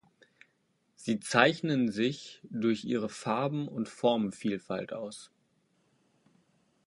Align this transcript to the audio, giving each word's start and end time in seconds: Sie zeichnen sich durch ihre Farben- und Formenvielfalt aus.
Sie 0.95 1.19
zeichnen 1.19 1.91
sich 1.91 2.41
durch 2.49 2.85
ihre 2.85 3.07
Farben- 3.07 3.67
und 3.67 3.87
Formenvielfalt 3.87 4.93
aus. 4.93 5.29